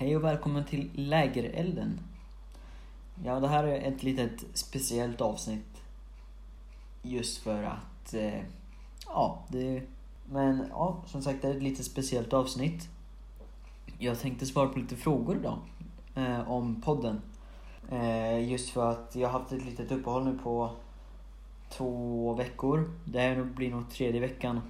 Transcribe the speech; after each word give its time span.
Hej 0.00 0.16
och 0.16 0.24
välkommen 0.24 0.64
till 0.64 0.90
Lägerelden. 0.94 2.00
Ja, 3.24 3.40
det 3.40 3.48
här 3.48 3.64
är 3.64 3.92
ett 3.92 4.02
litet 4.02 4.44
speciellt 4.54 5.20
avsnitt. 5.20 5.82
Just 7.02 7.38
för 7.38 7.62
att, 7.62 8.14
eh, 8.14 8.40
ja, 9.06 9.44
det... 9.48 9.82
Men 10.24 10.66
ja, 10.70 11.02
som 11.06 11.22
sagt, 11.22 11.42
det 11.42 11.48
är 11.48 11.56
ett 11.56 11.62
lite 11.62 11.84
speciellt 11.84 12.32
avsnitt. 12.32 12.88
Jag 13.98 14.20
tänkte 14.20 14.46
svara 14.46 14.68
på 14.68 14.78
lite 14.78 14.96
frågor 14.96 15.36
idag. 15.36 15.58
Eh, 16.14 16.50
om 16.50 16.82
podden. 16.82 17.22
Eh, 17.90 18.50
just 18.50 18.70
för 18.70 18.90
att 18.90 19.16
jag 19.16 19.28
har 19.28 19.38
haft 19.38 19.52
ett 19.52 19.64
litet 19.64 19.92
uppehåll 19.92 20.24
nu 20.24 20.38
på 20.42 20.70
två 21.68 22.34
veckor. 22.34 22.90
Det 23.04 23.20
här 23.20 23.44
blir 23.44 23.70
nog 23.70 23.90
tredje 23.90 24.20
veckan 24.20 24.60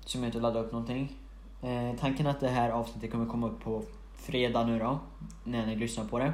som 0.00 0.22
jag 0.22 0.28
inte 0.28 0.40
laddar 0.40 0.64
upp 0.64 0.72
någonting. 0.72 1.12
Eh, 1.62 1.96
tanken 2.00 2.26
är 2.26 2.30
att 2.30 2.40
det 2.40 2.48
här 2.48 2.70
avsnittet 2.70 3.10
kommer 3.10 3.26
komma 3.26 3.46
upp 3.46 3.60
på 3.60 3.82
fredag 4.18 4.66
nu 4.66 4.78
då, 4.78 4.98
när 5.44 5.66
ni 5.66 5.76
lyssnar 5.76 6.04
på 6.04 6.18
det. 6.18 6.32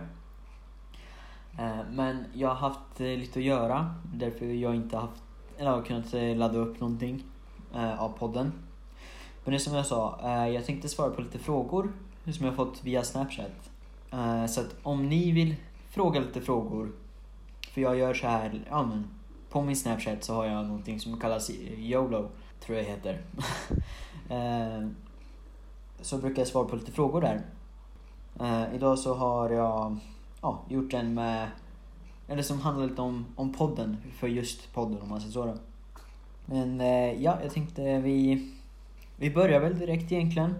Eh, 1.58 1.78
men 1.90 2.24
jag 2.32 2.48
har 2.48 2.54
haft 2.54 3.00
eh, 3.00 3.06
lite 3.06 3.38
att 3.38 3.44
göra, 3.44 3.94
därför 4.14 4.46
jag 4.46 4.74
inte 4.74 4.96
haft, 4.96 5.22
eller 5.58 5.70
har 5.70 5.82
kunnat 5.82 6.14
eh, 6.14 6.36
ladda 6.36 6.58
upp 6.58 6.80
någonting 6.80 7.22
av 7.98 8.08
podden. 8.18 8.52
Men 9.44 9.52
det 9.52 9.56
är 9.56 9.58
som 9.58 9.74
jag 9.74 9.86
sa, 9.86 10.18
jag 10.46 10.64
tänkte 10.64 10.88
svara 10.88 11.10
på 11.10 11.20
lite 11.20 11.38
frågor 11.38 11.92
som 12.24 12.44
jag 12.44 12.52
har 12.52 12.56
fått 12.64 12.84
via 12.84 13.02
Snapchat. 13.02 13.70
Så 14.48 14.60
att 14.60 14.76
om 14.82 15.08
ni 15.08 15.32
vill 15.32 15.56
fråga 15.90 16.20
lite 16.20 16.40
frågor, 16.40 16.92
för 17.70 17.80
jag 17.80 17.98
gör 17.98 18.14
så 18.14 18.26
här, 18.26 18.64
ja 18.70 18.82
men 18.82 19.08
på 19.50 19.62
min 19.62 19.76
Snapchat 19.76 20.24
så 20.24 20.34
har 20.34 20.44
jag 20.44 20.66
någonting 20.66 21.00
som 21.00 21.20
kallas 21.20 21.50
YOLO, 21.78 22.30
tror 22.60 22.78
jag 22.78 22.86
det 22.86 22.90
heter. 22.90 23.22
Så 26.00 26.18
brukar 26.18 26.40
jag 26.42 26.48
svara 26.48 26.64
på 26.64 26.76
lite 26.76 26.92
frågor 26.92 27.20
där. 27.20 27.42
Eh, 28.40 28.74
idag 28.74 28.98
så 28.98 29.14
har 29.14 29.50
jag 29.50 29.96
ja, 30.42 30.60
gjort 30.68 30.94
en 30.94 31.14
med, 31.14 31.48
eller 32.28 32.42
som 32.42 32.60
handlar 32.60 32.86
lite 32.86 33.02
om, 33.02 33.26
om 33.36 33.52
podden, 33.52 33.96
för 34.18 34.28
just 34.28 34.74
podden 34.74 35.02
om 35.02 35.08
man 35.08 35.20
säger 35.20 35.32
så 35.32 35.44
då. 35.44 35.54
Men 36.46 36.80
eh, 36.80 37.22
ja, 37.22 37.38
jag 37.42 37.52
tänkte 37.52 37.98
vi, 37.98 38.48
vi 39.16 39.30
börjar 39.30 39.60
väl 39.60 39.78
direkt 39.78 40.12
egentligen. 40.12 40.54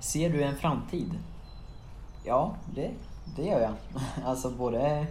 Ser 0.00 0.30
du 0.30 0.42
en 0.42 0.56
framtid? 0.56 1.18
Ja, 2.24 2.54
det, 2.74 2.90
det 3.36 3.44
gör 3.44 3.60
jag. 3.60 3.74
Alltså 4.24 4.50
både... 4.50 5.06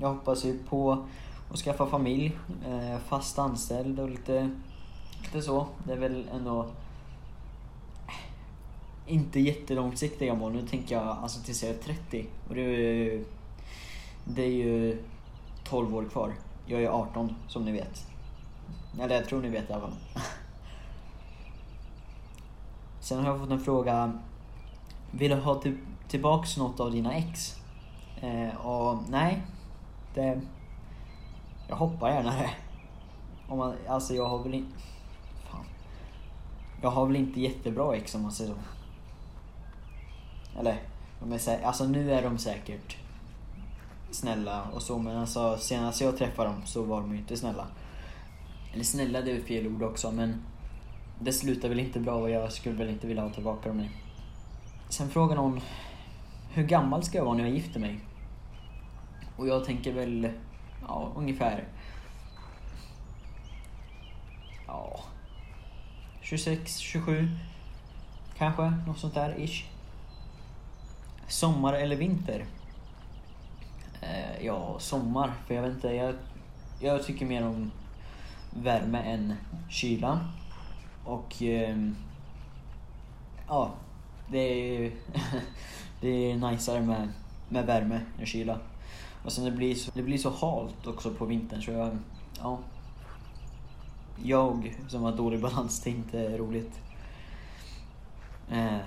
Jag 0.00 0.08
hoppas 0.08 0.44
ju 0.44 0.58
på 0.58 1.06
att 1.50 1.58
skaffa 1.58 1.86
familj, 1.86 2.38
eh, 2.66 2.98
fast 2.98 3.38
anställd 3.38 4.00
och 4.00 4.10
lite, 4.10 4.50
lite 5.22 5.42
så. 5.42 5.66
Det 5.84 5.92
är 5.92 5.96
väl 5.96 6.28
ändå 6.32 6.62
eh, 8.06 9.12
inte 9.12 9.40
jättelångsiktiga 9.40 10.34
mål. 10.34 10.52
Nu 10.52 10.66
tänker 10.66 10.94
jag 10.94 11.06
alltså 11.06 11.40
tills 11.40 11.62
jag 11.62 11.72
är 11.72 11.78
30 11.78 12.26
och 12.48 12.54
det 12.54 12.60
är 12.60 12.68
ju, 12.68 13.24
det 14.24 14.42
är 14.42 14.52
ju 14.52 15.02
12 15.64 15.96
år 15.96 16.04
kvar. 16.04 16.32
Jag 16.66 16.82
är 16.82 16.88
18 16.88 17.36
som 17.48 17.64
ni 17.64 17.72
vet. 17.72 18.06
Eller 19.00 19.14
jag 19.14 19.26
tror 19.26 19.42
ni 19.42 19.48
vet 19.48 19.70
i 19.70 19.72
alla 19.72 19.82
fall. 19.82 19.96
Sen 23.00 23.18
har 23.18 23.30
jag 23.30 23.40
fått 23.40 23.50
en 23.50 23.60
fråga 23.60 24.12
vill 25.10 25.30
du 25.30 25.36
ha 25.36 25.54
till, 25.54 25.78
tillbaks 26.08 26.56
något 26.56 26.80
av 26.80 26.92
dina 26.92 27.14
ex? 27.14 27.56
Eh, 28.20 28.66
och 28.66 28.98
nej, 29.08 29.42
det... 30.16 30.40
Jag 31.68 31.76
hoppar 31.76 32.10
gärna 32.10 32.30
det. 32.30 32.50
Om 33.48 33.58
man, 33.58 33.74
alltså 33.88 34.14
jag 34.14 34.28
har 34.28 34.42
väl 34.42 34.54
inte... 34.54 34.78
Fan. 35.50 35.64
Jag 36.82 36.90
har 36.90 37.06
väl 37.06 37.16
inte 37.16 37.40
jättebra 37.40 37.96
ex 37.96 38.14
om 38.14 38.22
man 38.22 38.32
säger 38.32 38.54
så. 38.54 38.58
Eller, 40.60 40.76
de 41.20 41.32
är 41.32 41.64
alltså 41.64 41.84
nu 41.84 42.12
är 42.12 42.22
de 42.22 42.38
säkert 42.38 42.96
snälla 44.10 44.62
och 44.62 44.82
så 44.82 44.98
men 44.98 45.16
alltså 45.16 45.56
senast 45.58 46.00
jag 46.00 46.16
träffade 46.16 46.48
dem 46.48 46.62
så 46.64 46.82
var 46.82 47.00
de 47.00 47.12
ju 47.12 47.18
inte 47.18 47.36
snälla. 47.36 47.66
Eller 48.72 48.84
snälla 48.84 49.20
det 49.20 49.30
är 49.30 49.40
fel 49.40 49.66
ord 49.66 49.82
också 49.82 50.12
men 50.12 50.42
det 51.20 51.32
slutar 51.32 51.68
väl 51.68 51.80
inte 51.80 52.00
bra 52.00 52.14
och 52.14 52.30
jag 52.30 52.52
skulle 52.52 52.74
väl 52.76 52.88
inte 52.88 53.06
vilja 53.06 53.22
ha 53.22 53.30
tillbaka 53.30 53.68
dem 53.68 53.78
nu. 53.78 53.88
Sen 54.88 55.10
frågar 55.10 55.36
någon 55.36 55.60
hur 56.52 56.62
gammal 56.62 57.02
ska 57.02 57.18
jag 57.18 57.24
vara 57.24 57.36
när 57.36 57.44
jag 57.44 57.54
gifter 57.54 57.80
mig? 57.80 58.00
Och 59.36 59.48
jag 59.48 59.64
tänker 59.64 59.92
väl, 59.92 60.30
ja 60.88 61.12
ungefär, 61.16 61.64
ja, 64.66 65.00
26, 66.20 66.76
27 66.76 67.28
kanske, 68.36 68.72
något 68.86 68.98
sånt 68.98 69.14
där 69.14 69.40
ish. 69.40 69.64
Sommar 71.28 71.72
eller 71.72 71.96
vinter? 71.96 72.46
Eh, 74.00 74.44
ja, 74.44 74.76
sommar, 74.78 75.32
för 75.46 75.54
jag 75.54 75.62
vet 75.62 75.74
inte, 75.74 75.88
jag, 75.88 76.14
jag 76.80 77.04
tycker 77.04 77.26
mer 77.26 77.46
om 77.46 77.70
värme 78.50 78.98
än 78.98 79.34
kyla. 79.68 80.20
Och 81.04 81.42
eh, 81.42 81.76
ja, 83.48 83.70
det 84.28 84.38
är 84.38 84.80
ju 84.80 84.92
det 86.00 86.08
är 86.08 86.36
najsare 86.36 86.80
med, 86.80 87.08
med 87.48 87.66
värme 87.66 88.00
än 88.18 88.26
kyla. 88.26 88.58
Och 89.26 89.32
sen 89.32 89.44
det 89.44 89.50
blir, 89.50 89.74
så, 89.74 89.90
det 89.94 90.02
blir 90.02 90.18
så 90.18 90.30
halt 90.30 90.86
också 90.86 91.14
på 91.14 91.24
vintern 91.24 91.62
så 91.62 91.70
jag, 91.70 91.98
ja. 92.38 92.58
Jag 94.22 94.76
som 94.88 95.02
har 95.02 95.12
dålig 95.12 95.40
balans, 95.40 95.80
det 95.80 95.90
är 95.90 95.94
inte 95.94 96.38
roligt. 96.38 96.80
Eh, 98.50 98.78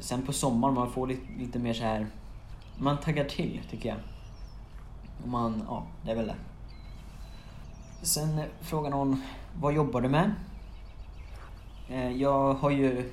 sen 0.00 0.22
på 0.22 0.32
sommaren, 0.32 0.74
man 0.74 0.90
får 0.90 1.06
lite, 1.06 1.26
lite 1.38 1.58
mer 1.58 1.74
så 1.74 1.82
här 1.82 2.06
man 2.78 3.00
taggar 3.00 3.24
till 3.24 3.60
tycker 3.70 3.88
jag. 3.88 3.98
Och 5.22 5.28
man, 5.28 5.62
ja, 5.66 5.86
det 6.04 6.10
är 6.10 6.16
väl 6.16 6.26
det. 6.26 6.36
Sen 8.02 8.40
frågar 8.60 8.90
någon, 8.90 9.22
vad 9.60 9.74
jobbar 9.74 10.00
du 10.00 10.08
med? 10.08 10.34
Eh, 11.88 12.12
jag 12.12 12.54
har 12.54 12.70
ju 12.70 13.10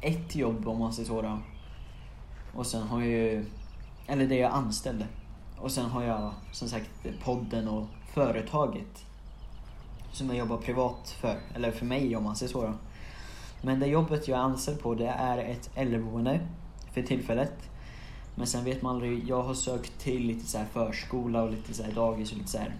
ett 0.00 0.36
jobb 0.36 0.68
om 0.68 0.78
man 0.78 0.92
säger 0.92 1.08
så 1.08 1.22
då. 1.22 1.38
Och 2.54 2.66
sen 2.66 2.82
har 2.82 3.00
jag 3.00 3.08
ju, 3.08 3.44
eller 4.06 4.26
det 4.26 4.36
jag 4.36 4.52
anställde. 4.52 5.06
Och 5.58 5.72
sen 5.72 5.86
har 5.86 6.02
jag 6.02 6.32
som 6.52 6.68
sagt 6.68 6.90
podden 7.24 7.68
och 7.68 7.86
företaget. 8.14 9.04
Som 10.12 10.28
jag 10.28 10.36
jobbar 10.36 10.56
privat 10.56 11.16
för, 11.20 11.40
eller 11.54 11.70
för 11.70 11.86
mig 11.86 12.16
om 12.16 12.24
man 12.24 12.36
säger 12.36 12.52
så 12.52 12.62
då. 12.62 12.72
Men 13.62 13.80
det 13.80 13.86
jobbet 13.86 14.28
jag 14.28 14.38
är 14.38 14.42
anställd 14.42 14.80
på 14.80 14.94
det 14.94 15.08
är 15.08 15.38
ett 15.38 15.70
äldreboende 15.74 16.40
för 16.92 17.02
tillfället. 17.02 17.70
Men 18.34 18.46
sen 18.46 18.64
vet 18.64 18.82
man 18.82 18.94
aldrig, 18.94 19.28
jag 19.28 19.42
har 19.42 19.54
sökt 19.54 19.98
till 19.98 20.26
lite 20.26 20.46
så 20.46 20.58
här 20.58 20.66
förskola 20.72 21.42
och 21.42 21.50
lite 21.50 21.74
så 21.74 21.82
här 21.82 21.92
dagis 21.92 22.32
och 22.32 22.38
lite 22.38 22.50
så 22.50 22.58
här, 22.58 22.74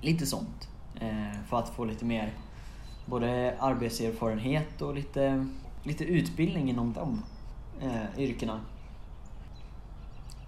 Lite 0.00 0.26
sånt. 0.26 0.68
Eh, 1.00 1.40
för 1.48 1.58
att 1.58 1.68
få 1.68 1.84
lite 1.84 2.04
mer 2.04 2.34
både 3.06 3.56
arbetserfarenhet 3.58 4.82
och 4.82 4.94
lite, 4.94 5.46
lite 5.82 6.04
utbildning 6.04 6.70
inom 6.70 6.92
de 6.92 7.22
eh, 7.80 8.18
yrkena. 8.18 8.60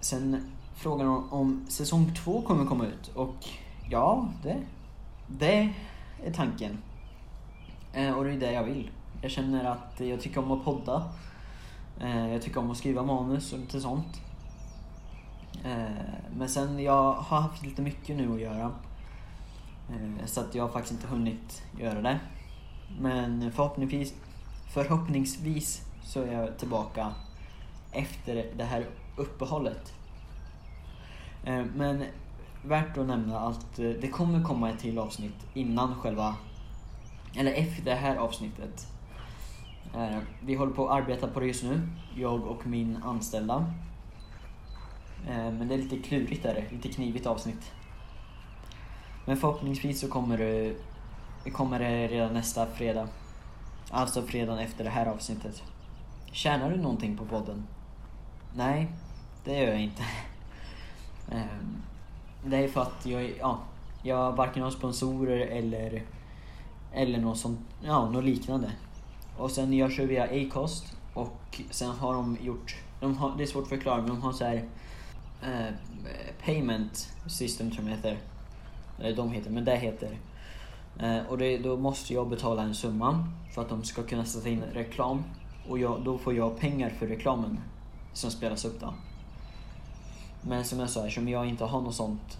Sen 0.03 0.51
frågan 0.75 1.07
om, 1.07 1.33
om 1.33 1.65
säsong 1.69 2.11
två 2.23 2.41
kommer 2.41 2.65
komma 2.65 2.85
ut 2.85 3.11
och 3.15 3.35
ja, 3.89 4.27
det, 4.43 4.61
det 5.27 5.73
är 6.25 6.33
tanken. 6.33 6.77
Eh, 7.93 8.17
och 8.17 8.23
det 8.23 8.31
är 8.31 8.39
det 8.39 8.51
jag 8.51 8.63
vill. 8.63 8.89
Jag 9.21 9.31
känner 9.31 9.63
att 9.63 9.99
jag 9.99 10.21
tycker 10.21 10.43
om 10.43 10.51
att 10.51 10.65
podda. 10.65 11.11
Eh, 11.99 12.31
jag 12.31 12.41
tycker 12.41 12.59
om 12.59 12.71
att 12.71 12.77
skriva 12.77 13.03
manus 13.03 13.53
och 13.53 13.59
lite 13.59 13.81
sånt. 13.81 14.21
Eh, 15.65 15.85
men 16.37 16.49
sen, 16.49 16.79
jag 16.79 17.13
har 17.13 17.41
haft 17.41 17.63
lite 17.63 17.81
mycket 17.81 18.17
nu 18.17 18.33
att 18.33 18.41
göra. 18.41 18.71
Eh, 19.89 20.25
så 20.25 20.41
att 20.41 20.55
jag 20.55 20.63
har 20.63 20.69
faktiskt 20.69 20.93
inte 20.93 21.07
hunnit 21.07 21.63
göra 21.79 22.01
det. 22.01 22.19
Men 22.99 23.51
förhoppningsvis, 23.51 24.13
förhoppningsvis 24.73 25.81
så 26.03 26.21
är 26.21 26.33
jag 26.33 26.57
tillbaka 26.57 27.13
efter 27.91 28.45
det 28.57 28.63
här 28.63 28.85
uppehållet. 29.15 29.93
Eh, 31.43 31.65
men 31.75 32.05
värt 32.63 32.97
att 32.97 33.07
nämna 33.07 33.39
att 33.39 33.79
eh, 33.79 33.89
det 33.89 34.07
kommer 34.07 34.43
komma 34.43 34.69
ett 34.69 34.79
till 34.79 34.99
avsnitt 34.99 35.47
innan 35.53 35.95
själva, 35.95 36.35
eller 37.35 37.51
efter 37.51 37.83
det 37.83 37.95
här 37.95 38.15
avsnittet. 38.15 38.87
Eh, 39.95 40.17
vi 40.41 40.55
håller 40.55 40.73
på 40.73 40.87
att 40.87 41.01
arbeta 41.01 41.27
på 41.27 41.39
det 41.39 41.45
just 41.45 41.63
nu, 41.63 41.81
jag 42.15 42.43
och 42.43 42.67
min 42.67 42.97
anställda. 43.03 43.73
Men 45.27 45.67
det 45.67 45.73
är 45.73 45.77
lite 45.77 45.99
klurigt 45.99 46.43
där, 46.43 46.67
lite 46.71 46.89
knivigt 46.89 47.25
avsnitt. 47.25 47.71
Men 49.25 49.37
förhoppningsvis 49.37 49.99
så 49.99 50.07
kommer 50.07 50.37
det 50.37 50.75
kommer 51.51 51.79
det 51.79 52.07
redan 52.07 52.33
nästa 52.33 52.65
fredag. 52.65 53.07
Alltså 53.91 54.21
fredagen 54.21 54.59
efter 54.59 54.83
det 54.83 54.89
här 54.89 55.05
avsnittet. 55.05 55.63
Tjänar 56.31 56.69
du 56.69 56.77
någonting 56.77 57.17
på 57.17 57.25
podden? 57.25 57.67
Nej, 58.55 58.87
det 59.43 59.59
gör 59.59 59.67
jag 59.67 59.81
inte. 59.81 60.03
Ehm, 61.31 61.83
det 62.45 62.57
är 62.57 62.67
för 62.67 62.81
att 62.81 63.05
jag, 63.05 63.33
ja, 63.39 63.59
jag 64.03 64.31
varken 64.31 64.63
har 64.63 64.71
sponsorer 64.71 65.39
eller, 65.39 66.03
eller 66.93 67.19
något 67.19 67.37
sånt, 67.37 67.59
ja, 67.83 68.09
något 68.09 68.23
liknande. 68.23 68.71
Och 69.37 69.51
sen 69.51 69.73
jag 69.73 69.91
kör 69.91 70.05
via 70.05 70.23
Acast 70.23 70.97
och 71.13 71.61
sen 71.69 71.89
har 71.89 72.13
de 72.13 72.37
gjort, 72.41 72.75
de 72.99 73.17
har, 73.17 73.37
det 73.37 73.43
är 73.43 73.47
svårt 73.47 73.63
att 73.63 73.69
förklara 73.69 73.97
men 73.97 74.09
de 74.09 74.21
har 74.21 74.31
så 74.31 74.45
här 74.45 74.63
eh, 75.41 75.73
payment 76.45 77.09
system 77.27 77.71
tror 77.71 77.89
jag 77.89 77.91
de 77.91 77.95
heter. 77.95 78.17
Eller 78.99 79.15
de 79.15 79.31
heter, 79.31 79.51
men 79.51 79.65
det 79.65 79.75
heter. 79.75 80.17
Eh, 80.99 81.17
och 81.29 81.37
det, 81.37 81.57
då 81.57 81.77
måste 81.77 82.13
jag 82.13 82.29
betala 82.29 82.63
en 82.63 82.75
summa 82.75 83.27
för 83.53 83.61
att 83.61 83.69
de 83.69 83.83
ska 83.83 84.03
kunna 84.03 84.25
sätta 84.25 84.49
in 84.49 84.63
reklam. 84.73 85.23
Och 85.69 85.79
jag, 85.79 86.01
då 86.03 86.17
får 86.17 86.33
jag 86.33 86.59
pengar 86.59 86.89
för 86.89 87.07
reklamen 87.07 87.59
som 88.13 88.31
spelas 88.31 88.65
upp 88.65 88.79
då. 88.81 88.93
Men 90.47 90.65
som 90.65 90.79
jag 90.79 90.89
sa, 90.89 90.99
eftersom 90.99 91.27
jag 91.27 91.45
inte 91.45 91.65
har 91.65 91.81
något 91.81 91.95
sånt 91.95 92.37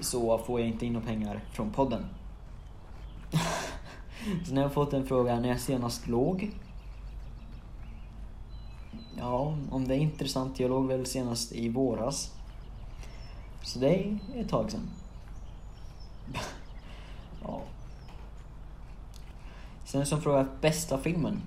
så 0.00 0.38
får 0.38 0.60
jag 0.60 0.68
inte 0.68 0.86
in 0.86 0.92
några 0.92 1.06
pengar 1.06 1.40
från 1.52 1.70
podden. 1.70 2.04
så 4.46 4.54
när 4.54 4.62
jag 4.62 4.72
fått 4.72 4.92
en 4.92 5.06
fråga 5.06 5.40
när 5.40 5.48
jag 5.48 5.60
senast 5.60 6.06
låg. 6.06 6.50
Ja, 9.18 9.56
om 9.70 9.88
det 9.88 9.94
är 9.94 9.98
intressant. 9.98 10.60
Jag 10.60 10.70
låg 10.70 10.86
väl 10.86 11.06
senast 11.06 11.52
i 11.52 11.68
våras. 11.68 12.32
Så 13.62 13.78
det 13.78 13.88
är 13.88 14.18
ett 14.34 14.48
tag 14.48 14.70
sedan. 14.70 14.88
ja. 17.42 17.60
Sen 19.84 20.06
som 20.06 20.20
fråga 20.22 20.46
bästa 20.60 20.98
filmen. 20.98 21.42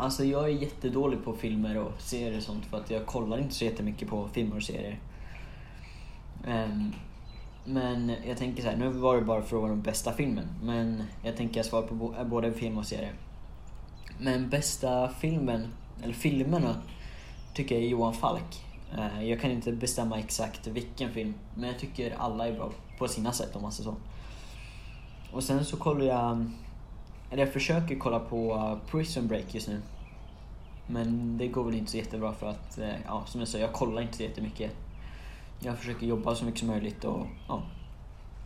Alltså 0.00 0.24
jag 0.24 0.44
är 0.44 0.48
jättedålig 0.48 1.24
på 1.24 1.32
filmer 1.32 1.76
och 1.78 1.92
serier 1.98 2.36
och 2.36 2.42
sånt 2.42 2.66
för 2.66 2.76
att 2.76 2.90
jag 2.90 3.06
kollar 3.06 3.38
inte 3.38 3.54
så 3.54 3.64
jättemycket 3.64 4.08
på 4.08 4.28
filmer 4.28 4.56
och 4.56 4.62
serier. 4.62 4.98
Um, 6.46 6.92
men 7.64 8.12
jag 8.26 8.36
tänker 8.36 8.62
så 8.62 8.68
här, 8.68 8.76
nu 8.76 8.88
var 8.88 9.16
det 9.16 9.22
bara 9.22 9.42
frågan 9.42 9.70
om 9.70 9.82
bästa 9.82 10.12
filmen. 10.12 10.46
Men 10.62 11.02
jag 11.24 11.36
tänker 11.36 11.56
jag 11.56 11.66
svarar 11.66 11.86
på 11.86 11.94
bo- 11.94 12.14
eh, 12.14 12.24
både 12.24 12.52
film 12.52 12.78
och 12.78 12.86
serie. 12.86 13.12
Men 14.18 14.48
bästa 14.48 15.08
filmen, 15.08 15.66
eller 16.02 16.14
filmerna, 16.14 16.74
tycker 17.54 17.74
jag 17.74 17.84
är 17.84 17.88
Johan 17.88 18.14
Falk. 18.14 18.64
Uh, 18.98 19.24
Jag 19.24 19.40
kan 19.40 19.50
inte 19.50 19.72
bestämma 19.72 20.18
exakt 20.18 20.66
vilken 20.66 21.10
film, 21.12 21.34
men 21.54 21.68
jag 21.68 21.78
tycker 21.78 22.14
alla 22.18 22.48
är 22.48 22.52
bra 22.52 22.70
på 22.98 23.08
sina 23.08 23.32
sätt 23.32 23.56
om 23.56 23.62
man 23.62 23.72
säger 23.72 23.90
så. 23.90 23.96
Och 25.36 25.42
sen 25.42 25.64
så 25.64 25.76
kollar 25.76 26.06
jag, 26.06 26.50
eller 27.30 27.44
jag 27.44 27.52
försöker 27.52 27.96
kolla 27.98 28.20
på 28.20 28.54
eh, 28.54 28.90
Prison 28.90 29.26
Break 29.26 29.54
just 29.54 29.68
nu. 29.68 29.80
Men 30.86 31.38
det 31.38 31.48
går 31.48 31.64
väl 31.64 31.74
inte 31.74 31.90
så 31.90 31.96
jättebra 31.96 32.32
för 32.32 32.46
att, 32.46 32.78
eh, 32.78 32.94
ja 33.06 33.22
som 33.26 33.40
jag 33.40 33.48
sa, 33.48 33.58
jag 33.58 33.72
kollar 33.72 34.02
inte 34.02 34.16
så 34.16 34.22
jättemycket. 34.22 34.70
Jag 35.58 35.78
försöker 35.78 36.06
jobba 36.06 36.34
så 36.34 36.44
mycket 36.44 36.60
som 36.60 36.68
möjligt 36.68 37.04
och 37.04 37.26
ja. 37.48 37.62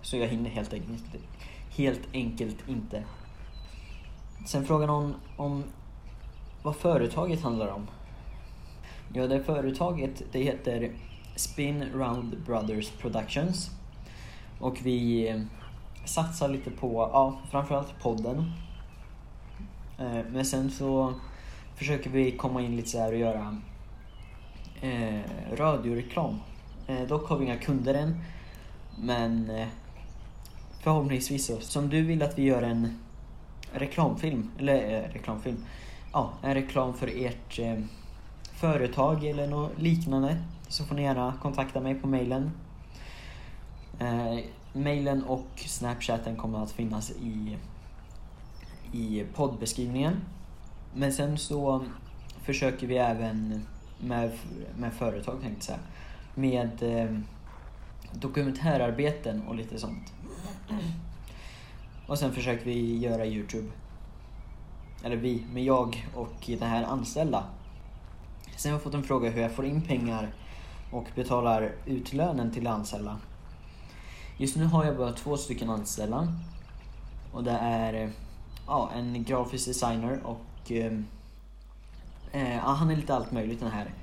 Så 0.03 0.17
jag 0.17 0.29
hinner 0.29 0.51
helt 0.51 0.73
enkelt, 0.73 1.05
helt 1.71 2.09
enkelt 2.13 2.69
inte. 2.69 3.05
Sen 4.47 4.65
frågar 4.65 4.87
någon 4.87 5.15
om 5.37 5.65
vad 6.63 6.77
företaget 6.77 7.43
handlar 7.43 7.69
om. 7.69 7.87
Ja, 9.13 9.27
det 9.27 9.43
företaget 9.43 10.23
det 10.33 10.43
heter 10.43 10.93
Spin 11.37 11.85
Round 11.95 12.39
Brothers 12.47 12.91
Productions. 12.91 13.71
Och 14.61 14.79
vi 14.83 15.29
eh, 15.29 15.41
satsar 16.05 16.49
lite 16.49 16.71
på, 16.71 17.11
ja, 17.13 17.39
framförallt 17.51 18.03
podden. 18.03 18.53
Eh, 19.99 20.25
men 20.33 20.45
sen 20.45 20.71
så 20.71 21.15
försöker 21.75 22.11
vi 22.11 22.31
komma 22.31 22.63
in 22.63 22.77
lite 22.77 22.89
så 22.89 22.99
här 22.99 23.13
och 23.13 23.19
göra 23.19 23.61
eh, 24.81 25.21
radioreklam. 25.53 26.41
Eh, 26.87 27.03
dock 27.03 27.29
har 27.29 27.37
vi 27.39 27.45
inga 27.45 27.57
kunder 27.57 27.95
än. 27.95 28.21
Men 28.99 29.51
eh, 29.51 29.69
förhoppningsvis 30.81 31.47
så. 31.47 31.61
Som 31.61 31.89
du 31.89 32.03
vill 32.03 32.23
att 32.23 32.39
vi 32.39 32.43
gör 32.43 32.63
en 32.63 32.99
reklamfilm, 33.73 34.51
eller 34.59 34.99
eh, 34.99 35.13
reklamfilm, 35.13 35.65
ja, 36.13 36.33
en 36.43 36.55
reklam 36.55 36.95
för 36.95 37.27
ert 37.27 37.59
eh, 37.59 37.79
företag 38.53 39.25
eller 39.25 39.47
något 39.47 39.79
liknande 39.79 40.37
så 40.69 40.85
får 40.85 40.95
ni 40.95 41.03
gärna 41.03 41.35
kontakta 41.43 41.81
mig 41.81 41.95
på 41.95 42.07
mailen. 42.07 42.51
Eh, 44.01 44.39
mailen 44.73 45.25
och 45.25 45.49
snapchatten 45.57 46.37
kommer 46.37 46.63
att 46.63 46.73
finnas 46.73 47.11
i, 47.11 47.57
i 48.95 49.25
poddbeskrivningen. 49.35 50.17
Men 50.95 51.13
sen 51.13 51.39
så 51.39 51.85
försöker 52.43 52.87
vi 52.87 52.97
även 52.97 53.67
med, 54.01 54.33
med 54.77 54.93
företag 54.93 55.41
tänkte 55.41 55.57
jag 55.57 55.65
säga, 55.65 55.79
med 56.35 56.83
eh, 56.83 57.19
dokumentärarbeten 58.13 59.43
och 59.49 59.55
lite 59.55 59.79
sånt. 59.79 60.13
Och 62.07 62.19
sen 62.19 62.33
försöker 62.33 62.65
vi 62.65 62.99
göra 62.99 63.27
Youtube. 63.27 63.69
Eller 65.05 65.17
vi, 65.17 65.47
men 65.53 65.65
jag 65.65 66.09
och 66.15 66.45
den 66.47 66.69
här 66.69 66.85
anställda. 66.85 67.45
Sen 68.57 68.73
har 68.73 68.79
jag 68.79 68.83
fått 68.83 68.95
en 68.95 69.03
fråga 69.03 69.31
hur 69.31 69.43
jag 69.43 69.53
får 69.53 69.65
in 69.65 69.83
pengar 69.83 70.35
och 70.91 71.07
betalar 71.15 71.73
ut 71.87 72.13
lönen 72.13 72.53
till 72.53 72.67
anställda. 72.67 73.17
Just 74.37 74.57
nu 74.57 74.65
har 74.65 74.85
jag 74.85 74.97
bara 74.97 75.13
två 75.13 75.37
stycken 75.37 75.71
anställda. 75.71 76.29
Och 77.33 77.45
det 77.45 77.59
är 77.61 78.11
ja, 78.67 78.91
en 78.95 79.25
grafisk 79.25 79.67
designer 79.67 80.21
och 80.25 80.71
ehm, 80.71 81.07
eh, 82.33 82.57
ja, 82.57 82.71
han 82.71 82.91
är 82.91 82.97
lite 82.97 83.15
allt 83.15 83.33
möjligt 83.33 83.61
den 83.61 83.71
här. 83.71 83.95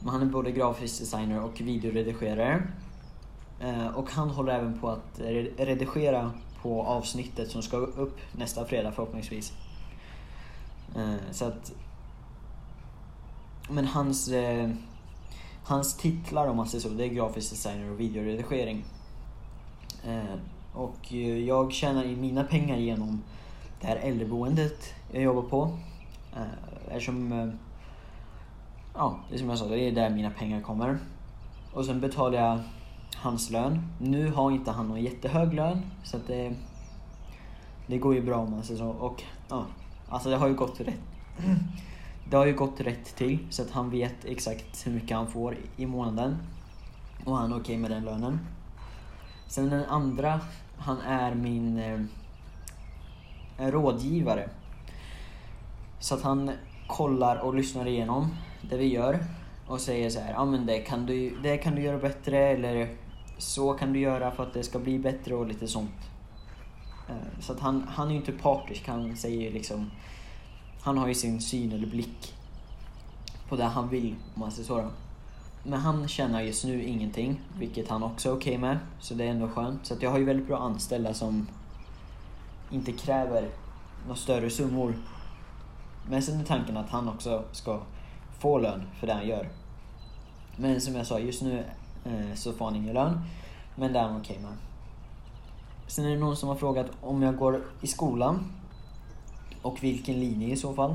Men 0.00 0.08
han 0.08 0.22
är 0.22 0.26
både 0.26 0.52
grafisk 0.52 1.00
designer 1.00 1.42
och 1.42 1.60
videoredigerare. 1.60 2.62
Eh, 3.60 3.86
och 3.86 4.10
han 4.10 4.30
håller 4.30 4.54
även 4.54 4.80
på 4.80 4.88
att 4.88 5.20
redigera 5.56 6.32
på 6.62 6.82
avsnittet 6.82 7.50
som 7.50 7.62
ska 7.62 7.76
upp 7.76 8.18
nästa 8.32 8.64
fredag 8.64 8.92
förhoppningsvis. 8.92 9.52
Eh, 10.96 11.32
så 11.32 11.44
att... 11.44 11.72
Men 13.70 13.86
hans... 13.86 14.28
Eh, 14.28 14.70
hans 15.66 15.96
titlar 15.96 16.46
om 16.46 16.56
man 16.56 16.66
säger 16.66 16.82
så, 16.82 16.88
det 16.88 17.04
är 17.04 17.08
grafisk 17.08 17.50
designer 17.50 17.90
och 17.90 18.00
videoredigering. 18.00 18.84
Eh, 20.04 20.38
och 20.72 21.12
eh, 21.12 21.38
jag 21.38 21.72
tjänar 21.72 22.04
in 22.04 22.20
mina 22.20 22.44
pengar 22.44 22.76
genom 22.76 23.22
det 23.80 23.86
här 23.86 23.96
äldreboendet 23.96 24.94
jag 25.12 25.22
jobbar 25.22 25.42
på. 25.42 25.78
Eh, 26.36 26.86
eftersom... 26.88 27.32
Eh, 27.32 27.48
ja, 28.94 29.18
det 29.28 29.34
är 29.34 29.38
som 29.38 29.48
jag 29.48 29.58
sa, 29.58 29.66
det 29.66 29.80
är 29.80 29.92
där 29.92 30.10
mina 30.10 30.30
pengar 30.30 30.60
kommer. 30.60 30.98
Och 31.72 31.84
sen 31.84 32.00
betalar 32.00 32.38
jag 32.38 32.60
hans 33.16 33.50
lön. 33.50 33.82
Nu 33.98 34.30
har 34.30 34.50
inte 34.50 34.70
han 34.70 34.88
någon 34.88 35.02
jättehög 35.02 35.54
lön 35.54 35.82
så 36.04 36.16
att 36.16 36.26
det, 36.26 36.54
det 37.86 37.98
går 37.98 38.14
ju 38.14 38.22
bra 38.22 38.36
om 38.36 38.50
man 38.50 38.62
säger 38.62 38.80
så. 38.80 38.88
Och 38.88 39.22
ja, 39.48 39.66
alltså 40.08 40.30
det 40.30 40.36
har 40.36 40.48
ju 40.48 40.54
gått 40.54 40.80
rätt. 40.80 41.00
Det 42.30 42.36
har 42.36 42.46
ju 42.46 42.54
gått 42.54 42.80
rätt 42.80 43.16
till 43.16 43.38
så 43.50 43.62
att 43.62 43.70
han 43.70 43.90
vet 43.90 44.24
exakt 44.24 44.86
hur 44.86 44.92
mycket 44.92 45.16
han 45.16 45.26
får 45.26 45.56
i 45.76 45.86
månaden. 45.86 46.36
Och 47.24 47.36
han 47.36 47.52
är 47.52 47.60
okej 47.60 47.76
med 47.76 47.90
den 47.90 48.04
lönen. 48.04 48.40
Sen 49.46 49.70
den 49.70 49.84
andra, 49.84 50.40
han 50.78 51.00
är 51.00 51.34
min 51.34 51.78
en 53.58 53.72
rådgivare. 53.72 54.48
Så 55.98 56.14
att 56.14 56.22
han 56.22 56.50
kollar 56.86 57.36
och 57.36 57.54
lyssnar 57.54 57.86
igenom 57.86 58.36
det 58.70 58.76
vi 58.76 58.86
gör 58.86 59.18
och 59.66 59.80
säger 59.80 60.10
så 60.10 60.20
här, 60.20 60.32
ja 60.32 60.44
men 60.44 60.66
det 60.66 60.78
kan 60.78 61.06
du, 61.06 61.38
det 61.42 61.56
kan 61.56 61.74
du 61.74 61.82
göra 61.82 61.98
bättre 61.98 62.38
eller 62.38 62.88
så 63.38 63.72
kan 63.72 63.92
du 63.92 64.00
göra 64.00 64.30
för 64.30 64.42
att 64.42 64.54
det 64.54 64.62
ska 64.62 64.78
bli 64.78 64.98
bättre 64.98 65.34
och 65.34 65.46
lite 65.46 65.68
sånt. 65.68 66.10
Eh, 67.08 67.40
så 67.40 67.52
att 67.52 67.60
han, 67.60 67.86
han 67.88 68.08
är 68.08 68.10
ju 68.10 68.16
inte 68.16 68.32
partisk, 68.32 68.88
han 68.88 69.16
säger 69.16 69.52
liksom, 69.52 69.90
han 70.80 70.98
har 70.98 71.08
ju 71.08 71.14
sin 71.14 71.40
syn 71.40 71.72
eller 71.72 71.86
blick 71.86 72.34
på 73.48 73.56
det 73.56 73.64
han 73.64 73.88
vill 73.88 74.14
om 74.34 74.40
man 74.40 74.50
säger 74.50 74.66
så 74.66 74.76
då. 74.76 74.90
Men 75.62 75.80
han 75.80 76.08
tjänar 76.08 76.42
just 76.42 76.64
nu 76.64 76.82
ingenting, 76.82 77.40
vilket 77.58 77.88
han 77.88 78.02
också 78.02 78.28
är 78.28 78.36
okej 78.36 78.58
med. 78.58 78.78
Så 79.00 79.14
det 79.14 79.24
är 79.24 79.28
ändå 79.28 79.48
skönt. 79.48 79.86
Så 79.86 79.94
att 79.94 80.02
jag 80.02 80.10
har 80.10 80.18
ju 80.18 80.24
väldigt 80.24 80.46
bra 80.46 80.58
anställda 80.58 81.14
som 81.14 81.46
inte 82.70 82.92
kräver 82.92 83.50
några 84.02 84.16
större 84.16 84.50
summor. 84.50 84.94
Men 86.08 86.22
sen 86.22 86.40
är 86.40 86.44
tanken 86.44 86.76
att 86.76 86.90
han 86.90 87.08
också 87.08 87.44
ska 87.52 87.80
få 88.38 88.58
lön 88.58 88.82
för 89.00 89.06
det 89.06 89.12
han 89.12 89.28
gör. 89.28 89.48
Men 90.56 90.80
som 90.80 90.94
jag 90.94 91.06
sa, 91.06 91.18
just 91.18 91.42
nu 91.42 91.64
eh, 92.04 92.34
så 92.34 92.52
får 92.52 92.64
han 92.64 92.76
ingen 92.76 92.94
lön. 92.94 93.20
Men 93.76 93.92
det 93.92 93.98
är 93.98 94.02
han 94.02 94.20
okej 94.20 94.38
med. 94.42 94.52
Sen 95.86 96.04
är 96.04 96.10
det 96.10 96.18
någon 96.18 96.36
som 96.36 96.48
har 96.48 96.56
frågat 96.56 96.86
om 97.00 97.22
jag 97.22 97.36
går 97.36 97.62
i 97.80 97.86
skolan. 97.86 98.52
Och 99.62 99.82
vilken 99.82 100.20
linje 100.20 100.48
i 100.48 100.56
så 100.56 100.74
fall. 100.74 100.94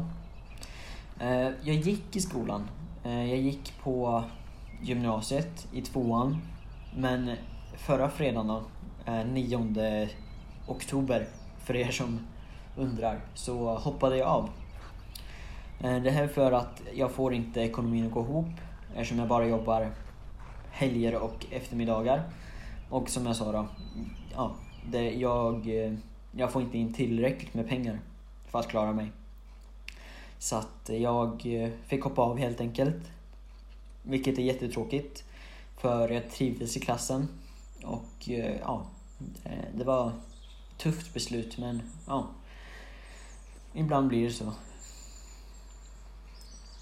Eh, 1.19 1.49
jag 1.63 1.75
gick 1.75 2.15
i 2.15 2.21
skolan. 2.21 2.69
Eh, 3.03 3.29
jag 3.29 3.37
gick 3.37 3.73
på 3.83 4.23
gymnasiet 4.81 5.67
i 5.71 5.81
tvåan. 5.81 6.37
Men 6.95 7.35
förra 7.77 8.09
fredagen 8.09 8.47
då, 8.47 8.61
eh, 9.05 9.25
9 9.25 10.09
oktober, 10.67 11.27
för 11.71 11.77
er 11.77 11.91
som 11.91 12.19
undrar, 12.75 13.21
så 13.33 13.75
hoppade 13.75 14.17
jag 14.17 14.27
av. 14.27 14.49
Eh, 15.79 16.03
det 16.03 16.11
här 16.11 16.23
är 16.23 16.27
för 16.27 16.51
att 16.51 16.81
jag 16.93 17.11
får 17.11 17.33
inte 17.33 17.61
ekonomin 17.61 18.05
att 18.05 18.11
gå 18.11 18.21
ihop 18.21 18.45
eftersom 18.93 19.19
jag 19.19 19.27
bara 19.27 19.45
jobbar 19.45 19.91
helger 20.71 21.15
och 21.15 21.45
eftermiddagar. 21.51 22.23
Och 22.89 23.09
som 23.09 23.25
jag 23.25 23.35
sa 23.35 23.51
då, 23.51 23.67
ja, 24.35 24.55
det, 24.89 25.11
jag, 25.11 25.83
eh, 25.85 25.93
jag 26.31 26.51
får 26.51 26.61
inte 26.61 26.77
in 26.77 26.93
tillräckligt 26.93 27.53
med 27.53 27.69
pengar 27.69 27.99
för 28.47 28.59
att 28.59 28.67
klara 28.67 28.91
mig. 28.91 29.11
Så 30.37 30.55
att 30.55 30.89
jag 30.89 31.45
eh, 31.45 31.69
fick 31.87 32.03
hoppa 32.03 32.21
av 32.21 32.37
helt 32.37 32.61
enkelt. 32.61 33.11
Vilket 34.03 34.37
är 34.37 34.43
jättetråkigt. 34.43 35.23
För 35.77 36.09
jag 36.09 36.29
trivdes 36.29 36.77
i 36.77 36.79
klassen. 36.79 37.27
Och 37.83 38.29
ja, 38.61 38.85
det 39.75 39.83
var 39.83 40.11
tufft 40.83 41.13
beslut 41.13 41.57
men 41.57 41.81
ja. 42.07 42.27
Ibland 43.73 44.07
blir 44.07 44.27
det 44.27 44.33
så. 44.33 44.53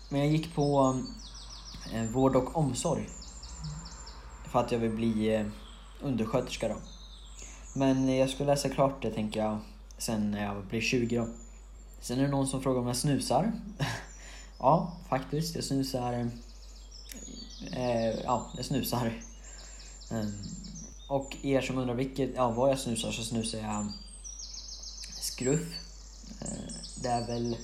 Men 0.09 0.19
jag 0.19 0.29
gick 0.29 0.55
på 0.55 0.99
eh, 1.93 2.03
vård 2.03 2.35
och 2.35 2.57
omsorg. 2.57 3.09
För 4.51 4.59
att 4.59 4.71
jag 4.71 4.79
vill 4.79 4.91
bli 4.91 5.35
eh, 5.35 5.45
undersköterska 6.01 6.67
då. 6.67 6.75
Men 7.75 8.15
jag 8.15 8.29
ska 8.29 8.43
läsa 8.43 8.69
klart 8.69 9.01
det 9.01 9.11
tänker 9.11 9.39
jag 9.39 9.59
sen 9.97 10.31
när 10.31 10.43
jag 10.43 10.65
blir 10.65 10.81
20 10.81 11.17
då. 11.17 11.27
Sen 12.01 12.19
är 12.19 12.23
det 12.23 12.29
någon 12.29 12.47
som 12.47 12.61
frågar 12.61 12.81
om 12.81 12.87
jag 12.87 12.95
snusar. 12.95 13.51
ja, 14.59 14.97
faktiskt. 15.09 15.55
Jag 15.55 15.63
snusar... 15.63 16.29
Eh, 17.71 18.19
ja, 18.23 18.51
jag 18.55 18.65
snusar. 18.65 19.21
Ehm, 20.11 20.31
och 21.09 21.37
er 21.41 21.61
som 21.61 21.77
undrar 21.77 21.95
vilket, 21.95 22.29
ja, 22.35 22.51
vad 22.51 22.69
jag 22.69 22.79
snusar 22.79 23.11
så 23.11 23.23
snusar 23.23 23.59
jag 23.59 23.91
skruff. 25.21 25.67
Eh, 26.41 26.73
det 27.03 27.09
är 27.09 27.27
väl 27.27 27.57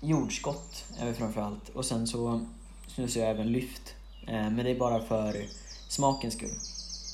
jordskott 0.00 0.84
är 0.98 1.06
väl 1.06 1.14
framförallt. 1.14 1.68
Och 1.68 1.84
sen 1.84 2.06
så 2.06 2.46
snusar 2.86 3.20
jag 3.20 3.30
även 3.30 3.52
lyft. 3.52 3.94
Eh, 4.26 4.32
men 4.50 4.56
det 4.56 4.70
är 4.70 4.78
bara 4.78 5.00
för 5.00 5.46
smakens 5.88 6.34
skull. 6.34 6.58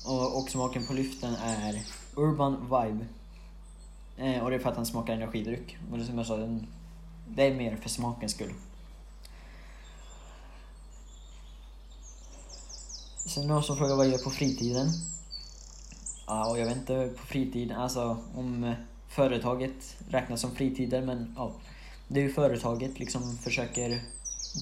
Och, 0.06 0.38
och 0.38 0.50
smaken 0.50 0.86
på 0.86 0.92
lyften 0.92 1.34
är 1.34 1.82
Urban 2.16 2.56
Vibe. 2.62 3.06
Eh, 4.16 4.44
och 4.44 4.50
det 4.50 4.56
är 4.56 4.60
för 4.60 4.68
att 4.68 4.76
den 4.76 4.86
smakar 4.86 5.14
energidryck. 5.14 5.78
Och 5.90 5.98
det 5.98 6.04
är 6.04 6.06
som 6.06 6.18
jag 6.18 6.26
sa, 6.26 6.36
den, 6.36 6.66
det 7.28 7.42
är 7.42 7.54
mer 7.54 7.76
för 7.76 7.88
smakens 7.88 8.32
skull. 8.32 8.52
Sen 13.24 13.46
någon 13.46 13.62
som 13.62 13.76
frågar 13.76 13.96
vad 13.96 14.06
jag 14.06 14.12
gör 14.12 14.24
på 14.24 14.30
fritiden. 14.30 14.88
Ja, 16.26 16.50
och 16.50 16.58
jag 16.58 16.66
vet 16.66 16.76
inte 16.76 17.10
på 17.16 17.26
fritiden, 17.26 17.80
alltså 17.80 18.18
om 18.34 18.64
eh, 18.64 18.74
företaget 19.08 19.96
räknas 20.08 20.40
som 20.40 20.50
fritider 20.50 21.02
men 21.02 21.34
ja. 21.36 21.52
Det 22.08 22.20
är 22.20 22.24
ju 22.24 22.32
företaget 22.32 22.98
liksom 22.98 23.36
försöker 23.36 24.02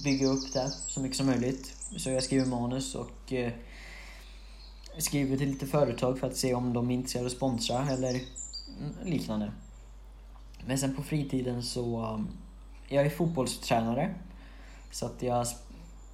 bygga 0.05 0.27
upp 0.27 0.53
det 0.53 0.71
så 0.87 1.01
mycket 1.01 1.17
som 1.17 1.27
möjligt. 1.27 1.75
Så 1.97 2.11
jag 2.11 2.23
skriver 2.23 2.47
manus 2.47 2.95
och 2.95 3.33
eh, 3.33 3.53
skriver 4.99 5.37
till 5.37 5.49
lite 5.49 5.67
företag 5.67 6.19
för 6.19 6.27
att 6.27 6.37
se 6.37 6.55
om 6.55 6.73
de 6.73 6.91
är 6.91 6.95
intresserade 6.95 7.25
av 7.25 7.27
att 7.27 7.37
sponsra 7.37 7.89
eller 7.91 8.21
liknande. 9.05 9.53
Men 10.67 10.79
sen 10.79 10.97
på 10.97 11.03
fritiden 11.03 11.63
så, 11.63 12.07
um, 12.07 12.29
jag 12.89 13.07
är 13.07 13.11
fotbollstränare. 13.11 14.15
Så 14.91 15.07
att 15.07 15.23
jag, 15.23 15.47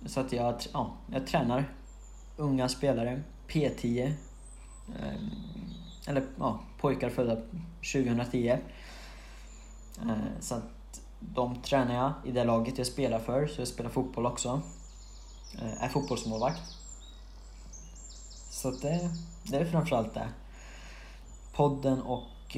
så 0.06 0.20
att 0.20 0.32
jag, 0.32 0.54
ja, 0.72 0.92
jag 1.12 1.26
tränar 1.26 1.68
unga 2.36 2.68
spelare, 2.68 3.22
P10. 3.48 4.12
Ehm, 5.02 5.30
eller 6.06 6.26
ja, 6.38 6.60
pojkar 6.80 7.10
födda 7.10 7.36
2010. 7.92 8.58
Ehm, 10.02 10.18
så 10.40 10.54
att 10.54 11.00
de 11.20 11.62
tränar 11.62 11.94
jag 11.94 12.12
i 12.24 12.32
det 12.32 12.44
laget 12.44 12.78
jag 12.78 12.86
spelar 12.86 13.18
för, 13.18 13.46
så 13.46 13.60
jag 13.60 13.68
spelar 13.68 13.90
fotboll 13.90 14.26
också. 14.26 14.62
Ehm, 15.62 15.78
är 15.80 15.88
fotbollsmålvakt. 15.88 16.62
Så 18.50 18.68
att 18.68 18.82
det, 18.82 19.10
det 19.42 19.56
är 19.56 19.64
framförallt 19.64 20.14
det. 20.14 20.28
Podden 21.52 22.02
och 22.02 22.56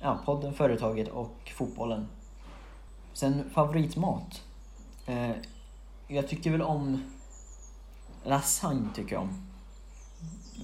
ja, 0.00 0.18
podden, 0.24 0.54
företaget 0.54 1.08
och 1.08 1.52
fotbollen. 1.54 2.08
Sen 3.12 3.50
favoritmat. 3.50 4.42
Jag 6.08 6.28
tycker 6.28 6.50
väl 6.50 6.62
om 6.62 7.02
lasagne 8.24 8.88
tycker 8.94 9.14
jag 9.14 9.22
om. 9.22 9.46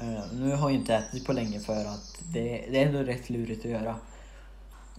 Eh, 0.01 0.33
nu 0.33 0.55
har 0.55 0.71
jag 0.71 0.79
inte 0.79 0.95
ätit 0.95 1.27
på 1.27 1.33
länge 1.33 1.61
för 1.61 1.85
att 1.85 2.23
det, 2.33 2.67
det 2.71 2.83
är 2.83 2.87
ändå 2.87 3.03
rätt 3.03 3.31
lurigt 3.31 3.65
att 3.65 3.71
göra. 3.71 3.97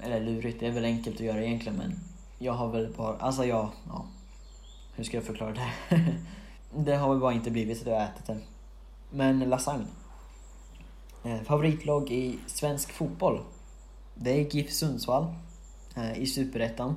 Eller 0.03 0.19
lurigt, 0.19 0.59
det 0.59 0.67
är 0.67 0.71
väl 0.71 0.85
enkelt 0.85 1.15
att 1.15 1.25
göra 1.25 1.43
egentligen 1.43 1.77
men 1.77 1.99
jag 2.39 2.53
har 2.53 2.71
väl 2.71 2.93
bara, 2.97 3.17
alltså 3.17 3.45
jag, 3.45 3.69
ja. 3.87 4.05
Hur 4.95 5.03
ska 5.03 5.17
jag 5.17 5.23
förklara 5.23 5.53
det? 5.53 5.71
det 6.75 6.95
har 6.95 7.09
väl 7.09 7.19
bara 7.19 7.33
inte 7.33 7.51
blivit 7.51 7.77
så 7.77 7.83
att 7.83 7.87
jag 7.87 7.99
har 7.99 8.05
ätit 8.05 8.25
det. 8.25 8.37
Men 9.09 9.39
lasagne. 9.39 9.85
Eh, 11.23 11.41
favoritlag 11.41 12.11
i 12.11 12.39
svensk 12.47 12.91
fotboll. 12.91 13.39
Det 14.15 14.31
är 14.31 14.55
GIF 14.55 14.71
Sundsvall 14.71 15.25
eh, 15.95 16.17
i 16.17 16.25
Superettan. 16.25 16.95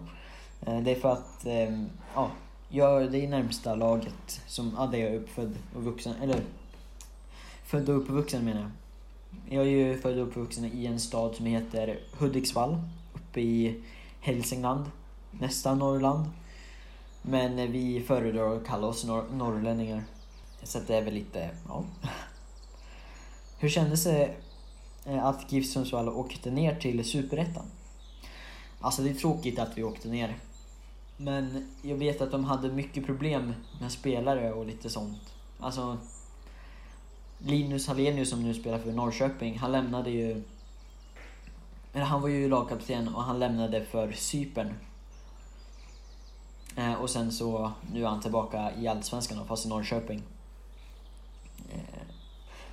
Eh, 0.67 0.81
det 0.81 0.91
är 0.91 1.01
för 1.01 1.13
att, 1.13 1.47
eh, 1.47 1.83
ja, 2.15 2.31
jag, 2.75 3.13
det 3.13 3.25
är 3.25 3.29
närmsta 3.29 3.75
laget 3.75 4.41
som, 4.47 4.75
ja, 4.77 4.87
där 4.87 4.99
jag 4.99 5.11
är 5.11 5.17
uppfödd 5.17 5.55
och 5.77 5.83
vuxen, 5.85 6.15
eller 6.23 6.41
född 7.65 7.89
och 7.89 7.97
uppvuxen 7.97 8.45
menar 8.45 8.61
jag. 8.61 8.71
Jag 9.49 9.67
är 9.67 9.71
ju 9.71 9.99
född 9.99 10.19
och 10.19 10.29
uppvuxen 10.29 10.65
i 10.65 10.87
en 10.87 11.01
stad 11.01 11.35
som 11.35 11.47
heter 11.47 11.99
Hudiksvall, 12.19 12.79
uppe 13.15 13.41
i 13.41 13.83
Hälsingland, 14.21 14.91
nästan 15.31 15.79
Norrland. 15.79 16.31
Men 17.23 17.73
vi 17.73 18.01
föredrar 18.01 18.57
att 18.57 18.67
kalla 18.67 18.87
oss 18.87 19.05
norr- 19.05 19.37
norrlänningar. 19.37 20.05
Så 20.63 20.79
det 20.87 20.97
är 20.97 21.03
väl 21.03 21.15
lite, 21.15 21.51
ja. 21.69 21.85
Hur 23.59 23.69
kändes 23.69 24.05
det 24.05 24.35
eh, 25.07 25.25
att 25.25 25.53
GIF 25.53 25.73
Sundsvall 25.73 26.09
åkte 26.09 26.51
ner 26.51 26.75
till 26.75 27.05
Superettan? 27.05 27.67
Alltså 28.81 29.03
det 29.03 29.11
är 29.11 29.15
tråkigt 29.15 29.59
att 29.59 29.79
vi 29.79 29.83
åkte 29.83 30.09
ner. 30.09 30.37
Men 31.17 31.69
jag 31.83 31.97
vet 31.97 32.21
att 32.21 32.31
de 32.31 32.45
hade 32.45 32.69
mycket 32.69 33.07
problem 33.07 33.55
med 33.81 33.93
spelare 33.93 34.53
och 34.53 34.67
lite 34.67 34.91
sånt. 34.91 35.35
Alltså 35.61 35.99
Linus 37.39 37.87
Hallenius 37.87 38.31
som 38.31 38.43
nu 38.43 38.55
spelar 38.55 38.79
för 38.79 38.93
Norrköping, 38.93 39.59
han 39.59 39.73
lämnade 39.73 40.11
ju... 40.11 40.43
Eller 41.93 42.05
han 42.05 42.23
var 42.23 42.29
ju 42.29 42.49
lagkapten 42.49 43.15
och 43.15 43.23
han 43.23 43.39
lämnade 43.39 43.85
för 43.85 44.13
Cypern. 44.13 44.75
Eh, 46.77 46.95
och 46.95 47.11
sen 47.11 47.33
så, 47.33 47.73
nu 47.93 48.03
är 48.03 48.09
han 48.09 48.21
tillbaka 48.21 48.73
i 48.79 48.89
Allsvenskan 48.89 49.47
fast 49.47 49.67
i 49.67 49.69
Norrköping. 49.69 50.23
Eh, 51.73 52.03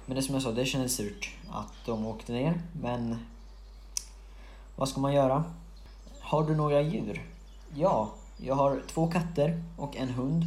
men 0.06 0.16
det 0.16 0.22
som 0.22 0.34
jag 0.34 0.44
sa, 0.44 0.52
det 0.52 0.66
kändes 0.66 0.96
surt 0.96 1.36
att 1.52 1.74
de 1.86 2.06
åkte 2.06 2.34
ner, 2.34 2.62
men... 2.82 3.26
Vad 4.76 4.90
ska 4.90 5.02
man 5.02 5.14
göra? 5.14 5.44
Har 6.20 6.44
du 6.44 6.56
några 6.56 6.82
djur? 6.82 7.26
Ja, 7.76 8.12
jag 8.44 8.56
har 8.56 8.82
två 8.88 9.08
katter 9.08 9.64
och 9.78 9.98
en 9.98 10.10
hund. 10.10 10.46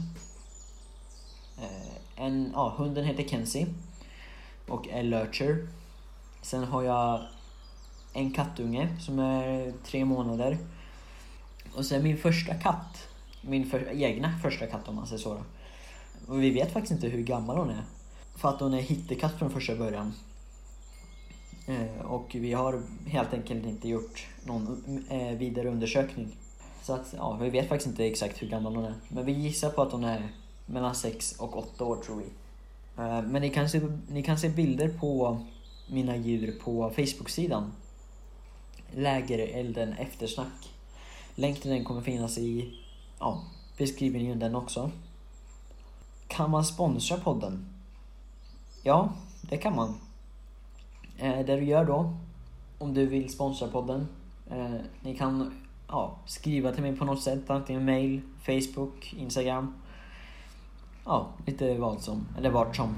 Eh, 1.58 2.24
en, 2.24 2.50
ja, 2.54 2.74
hunden 2.76 3.04
heter 3.04 3.28
Kenzie 3.28 3.66
och 4.68 4.88
är 4.88 5.02
lurcher. 5.02 5.68
Sen 6.42 6.64
har 6.64 6.82
jag 6.82 7.22
en 8.12 8.30
kattunge 8.30 8.96
som 9.00 9.18
är 9.18 9.72
tre 9.84 10.04
månader. 10.04 10.58
Och 11.74 11.86
sen 11.86 12.02
min 12.02 12.18
första 12.18 12.54
katt. 12.54 13.08
Min 13.40 13.66
för, 13.66 14.02
egna 14.02 14.38
första 14.38 14.66
katt 14.66 14.88
om 14.88 14.96
man 14.96 15.06
säger 15.06 15.22
så. 15.22 15.34
Då. 15.34 15.42
Och 16.32 16.42
vi 16.42 16.50
vet 16.50 16.72
faktiskt 16.72 16.92
inte 16.92 17.08
hur 17.08 17.22
gammal 17.22 17.56
hon 17.56 17.70
är. 17.70 17.82
För 18.36 18.48
att 18.48 18.60
hon 18.60 18.74
är 18.74 18.80
hittekatt 18.80 19.38
från 19.38 19.50
första 19.50 19.76
början. 19.76 20.14
Eh, 21.66 22.00
och 22.00 22.30
vi 22.34 22.52
har 22.52 22.82
helt 23.06 23.34
enkelt 23.34 23.66
inte 23.66 23.88
gjort 23.88 24.26
någon 24.44 25.04
eh, 25.10 25.38
vidare 25.38 25.68
undersökning. 25.68 26.36
Så 26.84 26.92
att, 26.92 27.14
ja, 27.16 27.32
vi 27.32 27.50
vet 27.50 27.68
faktiskt 27.68 27.88
inte 27.88 28.06
exakt 28.06 28.42
hur 28.42 28.48
gammal 28.48 28.76
hon 28.76 28.84
är. 28.84 28.94
Men 29.08 29.24
vi 29.24 29.32
gissar 29.32 29.70
på 29.70 29.82
att 29.82 29.92
hon 29.92 30.04
är 30.04 30.32
mellan 30.66 30.94
6 30.94 31.32
och 31.38 31.56
8 31.56 31.84
år 31.84 31.96
tror 31.96 32.16
vi. 32.16 32.24
Eh, 33.02 33.22
men 33.22 33.42
ni 33.42 33.50
kan, 33.50 33.68
se, 33.68 33.80
ni 34.08 34.22
kan 34.22 34.38
se 34.38 34.48
bilder 34.48 34.88
på 34.88 35.40
mina 35.88 36.16
djur 36.16 36.60
på 36.64 36.90
Facebook-sidan. 36.90 37.72
Lägerelden 38.90 39.92
eftersnack. 39.92 40.72
Länk 41.34 41.60
till 41.60 41.70
den 41.70 41.84
kommer 41.84 42.00
finnas 42.00 42.38
i 42.38 42.78
ja, 43.18 43.42
beskrivningen 43.78 44.38
den 44.38 44.54
också. 44.54 44.90
Kan 46.28 46.50
man 46.50 46.64
sponsra 46.64 47.16
podden? 47.16 47.66
Ja, 48.82 49.12
det 49.42 49.56
kan 49.56 49.76
man. 49.76 50.00
Eh, 51.18 51.46
det 51.46 51.56
du 51.56 51.64
gör 51.64 51.84
då, 51.84 52.16
om 52.78 52.94
du 52.94 53.06
vill 53.06 53.32
sponsra 53.32 53.68
podden, 53.68 54.08
eh, 54.50 54.74
ni 55.02 55.16
kan 55.16 55.63
ja, 55.88 56.16
skriva 56.26 56.72
till 56.72 56.82
mig 56.82 56.96
på 56.96 57.04
något 57.04 57.22
sätt, 57.22 57.50
antingen 57.50 57.84
mail, 57.84 58.20
Facebook, 58.42 59.14
Instagram. 59.18 59.74
Ja, 61.04 61.28
lite 61.46 61.78
vad 61.78 62.00
som, 62.00 62.26
eller 62.38 62.50
vart 62.50 62.76
som. 62.76 62.94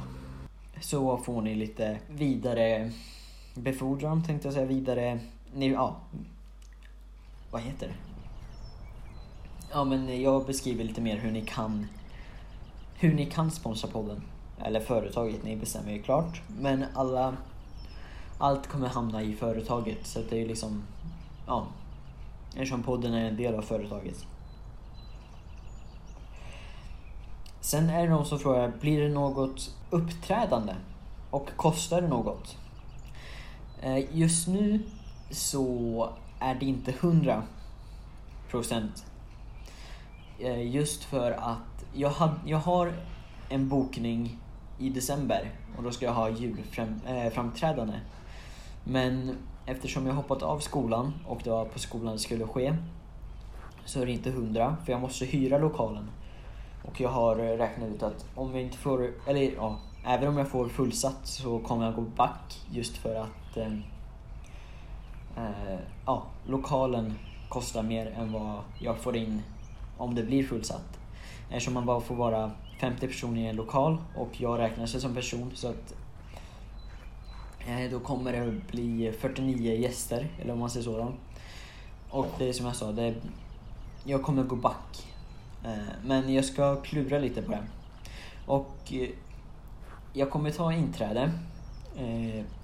Så 0.81 1.17
får 1.17 1.43
ni 1.43 1.55
lite 1.55 1.99
vidare 2.09 2.93
befordran 3.55 4.25
tänkte 4.25 4.47
jag 4.49 4.55
säga, 4.55 4.67
vidare, 4.67 5.19
ni, 5.55 5.73
ja, 5.73 5.97
vad 7.51 7.63
heter 7.63 7.87
det? 7.87 7.95
Ja 9.73 9.85
men 9.85 10.23
jag 10.23 10.47
beskriver 10.47 10.85
lite 10.85 11.01
mer 11.01 11.17
hur 11.17 11.31
ni 11.31 11.41
kan 11.41 11.87
hur 12.99 13.15
ni 13.15 13.27
kan 13.27 13.51
sponsra 13.51 13.91
podden. 13.91 14.23
Eller 14.65 14.81
företaget, 14.81 15.45
ni 15.45 15.57
bestämmer 15.57 15.93
ju 15.93 16.03
klart. 16.03 16.43
Men 16.61 16.85
alla 16.95 17.37
allt 18.39 18.67
kommer 18.67 18.89
hamna 18.89 19.23
i 19.23 19.35
företaget 19.35 20.07
så 20.07 20.21
att 20.21 20.31
det 20.31 20.37
är 20.37 20.41
ju 20.41 20.49
liksom 20.49 20.83
ja 21.47 21.67
eftersom 22.57 22.83
podden 22.83 23.15
är 23.15 23.29
en 23.29 23.37
del 23.37 23.55
av 23.55 23.63
företaget. 23.63 24.27
Sen 27.61 27.91
är 27.91 28.03
det 28.03 28.09
någon 28.09 28.27
som 28.27 28.39
frågar, 28.39 28.73
blir 28.81 29.01
det 29.03 29.09
något 29.09 29.75
uppträdande? 29.91 30.75
Och 31.31 31.49
kostar 31.57 32.03
det 32.03 32.09
något? 32.09 32.57
Eh, 33.83 34.17
just 34.17 34.49
nu 34.49 34.81
så 35.31 36.09
är 36.41 36.55
det 36.55 36.67
inte 36.67 36.91
100 36.91 37.43
procent. 38.51 39.05
Eh, 40.39 40.75
just 40.75 41.05
för 41.05 41.33
att 41.33 41.85
jag, 41.95 42.11
had, 42.11 42.35
jag 42.47 42.59
har 42.59 42.93
en 43.49 43.69
bokning 43.69 44.39
i 44.79 44.91
december 44.91 45.51
och 45.77 45.83
då 45.83 45.91
ska 45.91 46.07
jag 46.07 46.15
ha 46.15 46.31
julframträdande. 46.31 47.95
Eh, 47.95 48.01
Men 48.85 49.37
eftersom 49.67 50.07
jag 50.07 50.15
hoppat 50.15 50.43
av 50.43 50.59
skolan 50.59 51.13
och 51.27 51.41
det 51.45 51.51
var 51.51 51.65
på 51.65 51.79
skolan 51.79 52.13
det 52.13 52.19
skulle 52.19 52.47
ske 52.47 52.77
så 53.85 54.01
är 54.01 54.07
det 54.07 54.13
inte 54.13 54.31
100 54.31 54.77
för 54.85 54.93
jag 54.93 55.01
måste 55.01 55.25
hyra 55.25 55.59
lokalen. 55.59 56.11
Och 56.83 57.01
jag 57.01 57.09
har 57.09 57.37
räknat 57.37 57.89
ut 57.89 58.03
att 58.03 58.27
om 58.35 58.53
vi 58.53 58.61
inte 58.61 58.79
får, 58.79 59.11
eller 59.27 59.55
ja, 59.55 59.77
även 60.07 60.29
om 60.29 60.39
jag 60.39 60.49
får 60.49 60.69
fullsatt 60.69 61.27
så 61.27 61.59
kommer 61.59 61.85
jag 61.85 61.95
gå 61.95 62.01
back 62.01 62.61
just 62.71 62.97
för 62.97 63.15
att 63.15 63.57
eh, 63.57 63.73
eh, 65.37 65.79
ja, 66.07 66.23
lokalen 66.47 67.15
kostar 67.49 67.83
mer 67.83 68.07
än 68.07 68.33
vad 68.33 68.59
jag 68.81 68.99
får 68.99 69.17
in 69.17 69.43
om 69.99 70.15
det 70.15 70.23
blir 70.23 70.45
fullsatt. 70.45 70.99
Eftersom 71.51 71.75
man 71.75 71.87
bara 71.87 72.01
får 72.01 72.15
vara 72.15 72.51
50 72.81 73.07
personer 73.07 73.41
i 73.41 73.47
en 73.47 73.57
lokal 73.57 73.99
och 74.17 74.41
jag 74.41 74.59
räknar 74.59 74.87
sig 74.87 75.01
som 75.01 75.15
person 75.15 75.51
så 75.55 75.69
att 75.69 75.95
Eh, 77.69 77.91
då 77.91 78.01
kommer 78.01 78.33
det 78.33 78.53
bli 78.71 79.13
49 79.21 79.75
gäster, 79.75 80.29
eller 80.41 80.53
om 80.53 80.59
man 80.59 80.71
säger 80.71 80.85
så. 80.85 80.99
Då. 80.99 81.13
Och 82.11 82.27
det 82.39 82.49
är 82.49 82.53
som 82.53 82.67
jag 82.67 82.77
sa, 82.77 82.93
det, 82.93 83.15
jag 84.05 84.23
kommer 84.23 84.43
gå 84.43 84.57
back. 84.57 85.07
Eh, 85.65 85.95
men 86.05 86.35
jag 86.35 86.45
ska 86.45 86.77
klura 86.77 87.19
lite 87.19 87.43
på 87.43 87.51
det. 87.51 87.63
Och 88.47 88.77
eh, 88.93 89.09
jag 90.13 90.31
kommer 90.31 90.51
ta 90.51 90.73
inträde. 90.73 91.33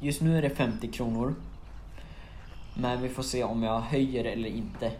Just 0.01 0.21
nu 0.21 0.38
är 0.38 0.43
det 0.43 0.51
50 0.51 0.88
kronor. 0.88 1.35
Men 2.75 3.03
vi 3.03 3.09
får 3.09 3.23
se 3.23 3.45
om 3.45 3.62
jag 3.62 3.81
höjer 3.81 4.25
eller 4.25 4.49
inte. 4.49 4.93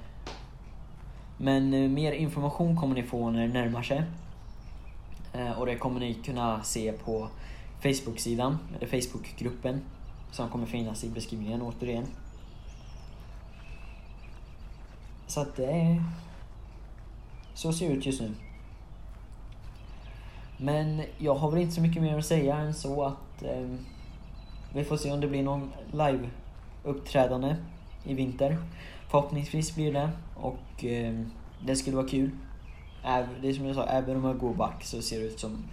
Men 1.37 1.95
mer 1.95 2.13
information 2.13 2.77
kommer 2.77 2.95
ni 2.95 3.03
få 3.03 3.31
när 3.31 3.47
det 3.47 3.53
närmar 3.53 3.83
sig. 3.83 4.03
Och 5.57 5.67
det 5.67 5.77
kommer 5.77 6.01
ni 6.01 6.15
kunna 6.15 6.63
se 6.63 6.93
på 6.93 7.29
Facebook-sidan, 7.83 8.59
eller 8.77 8.87
Facebook-gruppen. 8.87 9.81
Som 10.31 10.49
kommer 10.49 10.67
finnas 10.67 11.05
i 11.05 11.09
beskrivningen 11.09 11.63
återigen. 11.63 12.07
Så 15.27 15.41
att 15.41 15.57
det 15.57 15.67
är... 15.67 16.03
Så 17.55 17.73
ser 17.73 17.89
det 17.89 17.95
ut 17.95 18.07
just 18.07 18.21
nu. 18.21 18.35
Men 20.57 21.03
jag 21.19 21.35
har 21.35 21.51
väl 21.51 21.61
inte 21.61 21.75
så 21.75 21.81
mycket 21.81 22.03
mer 22.03 22.19
att 22.19 22.27
säga 22.27 22.57
än 22.57 22.75
så 22.75 23.05
att 23.05 23.43
eh, 23.43 23.69
vi 24.75 24.85
får 24.85 24.97
se 24.97 25.13
om 25.13 25.21
det 25.21 25.29
blir 25.29 25.43
någon 25.43 25.73
live-uppträdande 25.93 27.57
i 28.05 28.15
vinter. 28.15 28.59
Förhoppningsvis 29.09 29.75
blir 29.75 29.93
det 29.93 30.11
och 30.37 30.85
eh, 30.85 31.25
det 31.67 31.77
skulle 31.77 31.97
vara 31.97 32.09
kul. 32.09 32.31
Även, 33.05 33.43
Det 33.43 33.49
är 33.49 33.55
som 33.55 33.67
jag 33.67 33.75
sa, 33.77 33.85
även 33.85 34.17
om 34.17 34.25
jag 34.25 34.39
går 34.39 34.55
back 34.55 34.85
så 34.85 35.03
ser 35.03 35.21
det 35.21 35.27
ut 35.27 35.41
som 35.41 35.65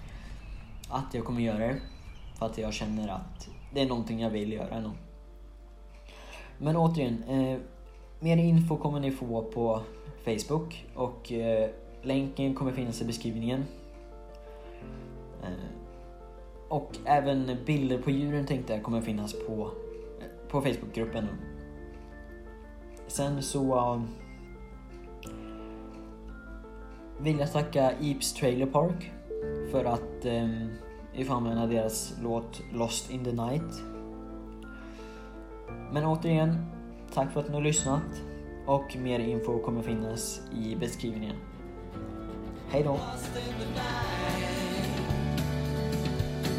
att 0.89 1.13
jag 1.13 1.25
kommer 1.25 1.41
göra 1.41 1.57
det. 1.57 1.75
För 2.39 2.45
att 2.45 2.57
jag 2.57 2.73
känner 2.73 3.07
att 3.07 3.49
det 3.73 3.81
är 3.81 3.87
någonting 3.87 4.21
jag 4.21 4.29
vill 4.29 4.53
göra 4.53 4.75
ändå. 4.75 4.91
Men 6.57 6.75
återigen, 6.75 7.23
eh, 7.23 7.59
mer 8.19 8.37
info 8.37 8.77
kommer 8.77 8.99
ni 8.99 9.11
få 9.11 9.41
på 9.43 9.81
Facebook 10.25 10.85
och 10.95 11.31
eh, 11.31 11.69
länken 12.01 12.55
kommer 12.55 12.71
finnas 12.71 13.01
i 13.01 13.05
beskrivningen. 13.05 13.65
Eh, 15.43 15.49
och 16.67 16.97
även 17.05 17.57
bilder 17.65 17.97
på 17.97 18.11
djuren 18.11 18.45
tänkte 18.45 18.73
jag 18.73 18.83
kommer 18.83 19.01
finnas 19.01 19.33
på, 19.47 19.71
på 20.49 20.61
Facebookgruppen. 20.61 21.27
Sen 23.07 23.41
så 23.41 23.93
um, 23.93 24.07
vill 27.19 27.39
jag 27.39 27.53
tacka 27.53 27.91
Eeps 28.01 28.33
Trailer 28.33 28.65
Park 28.65 29.11
för 29.71 29.85
att 29.85 30.25
um, 30.25 30.69
vi 31.13 31.25
får 31.25 31.33
använda 31.33 31.67
deras 31.67 32.13
låt 32.21 32.61
Lost 32.73 33.09
in 33.11 33.23
the 33.23 33.31
Night. 33.31 33.81
Men 35.91 36.05
återigen, 36.05 36.65
tack 37.13 37.31
för 37.33 37.39
att 37.39 37.47
ni 37.47 37.53
har 37.53 37.61
lyssnat 37.61 38.03
och 38.65 38.95
mer 38.97 39.19
info 39.19 39.59
kommer 39.59 39.81
finnas 39.81 40.41
i 40.53 40.75
beskrivningen. 40.75 41.35
Hej 42.69 42.83
då! 42.83 42.91
Lost 42.91 43.35
in 43.35 43.53
the 43.59 43.65
night. 43.65 44.19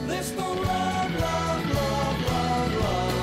There's 0.08 0.36
no 0.36 0.48
love, 0.48 1.20
love, 1.20 1.74
love, 1.74 2.18
love, 2.30 2.74
love. 2.80 3.14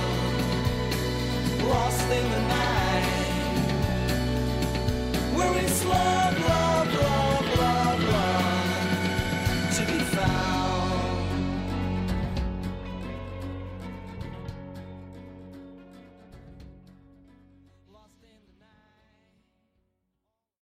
Lost 1.70 2.12
in 2.12 2.32
the 2.32 2.40
night. 2.40 2.78
We're 5.36 5.60
in 5.60 5.70